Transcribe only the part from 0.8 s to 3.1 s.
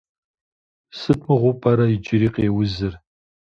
Сыт мыгъуэу пӏэрэ иджыри къеузыр?